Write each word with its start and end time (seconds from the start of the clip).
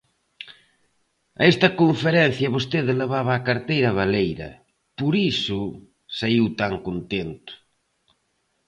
A 1.41 1.43
esta 1.51 1.69
conferencia 1.81 2.53
vostede 2.55 2.99
levaba 3.01 3.31
a 3.35 3.43
carteira 3.47 3.91
baleira, 3.99 4.49
por 4.99 5.13
iso 5.31 5.59
saíu 6.17 6.45
tan 6.61 6.73
contento. 6.87 7.53